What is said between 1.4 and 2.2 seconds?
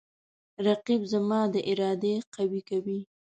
د ارادې